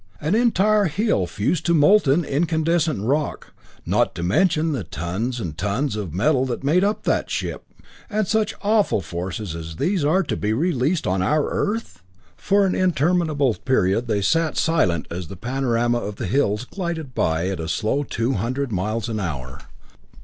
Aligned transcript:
An 0.19 0.33
entire 0.33 0.85
hill 0.85 1.27
fused 1.27 1.63
to 1.67 1.75
molten, 1.75 2.25
incandescent 2.25 3.03
rock, 3.03 3.53
not 3.85 4.15
to 4.15 4.23
mention 4.23 4.71
the 4.71 4.83
tons 4.83 5.39
and 5.39 5.55
tons 5.55 5.95
of 5.95 6.11
metal 6.11 6.43
that 6.47 6.63
made 6.63 6.83
up 6.83 7.03
that 7.03 7.29
ship. 7.29 7.71
"And 8.09 8.27
such 8.27 8.55
awful 8.63 9.01
forces 9.01 9.53
as 9.53 9.75
these 9.75 10.03
are 10.03 10.23
to 10.23 10.35
be 10.35 10.53
released 10.53 11.05
on 11.05 11.21
our 11.21 11.47
Earth!" 11.47 12.01
For 12.35 12.65
an 12.65 12.73
interminable 12.73 13.53
period 13.53 14.07
they 14.07 14.23
sat 14.23 14.57
silent 14.57 15.05
as 15.11 15.27
the 15.27 15.37
panorama 15.37 15.99
of 15.99 16.17
hills 16.17 16.65
glided 16.65 17.13
by 17.13 17.49
at 17.49 17.59
a 17.59 17.67
slow 17.69 18.01
two 18.01 18.33
hundred 18.33 18.71
miles 18.71 19.07
an 19.07 19.19
hour. 19.19 19.59